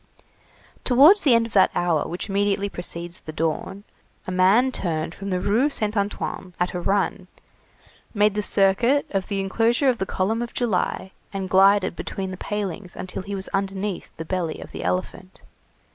Towards 0.83 1.21
the 1.21 1.35
end 1.35 1.45
of 1.45 1.53
that 1.53 1.69
hour 1.75 2.07
which 2.07 2.27
immediately 2.27 2.69
precedes 2.69 3.19
the 3.19 3.31
dawn, 3.31 3.83
a 4.25 4.31
man 4.31 4.71
turned 4.71 5.13
from 5.13 5.29
the 5.29 5.39
Rue 5.39 5.69
Saint 5.69 5.95
Antoine 5.95 6.55
at 6.59 6.73
a 6.73 6.79
run, 6.79 7.27
made 8.11 8.33
the 8.33 8.41
circuit 8.41 9.05
of 9.11 9.27
the 9.27 9.39
enclosure 9.39 9.89
of 9.89 9.99
the 9.99 10.07
column 10.07 10.41
of 10.41 10.55
July, 10.55 11.11
and 11.31 11.51
glided 11.51 11.95
between 11.95 12.31
the 12.31 12.37
palings 12.37 12.95
until 12.95 13.21
he 13.21 13.35
was 13.35 13.47
underneath 13.49 14.09
the 14.17 14.25
belly 14.25 14.59
of 14.59 14.71
the 14.71 14.83
elephant. 14.83 15.43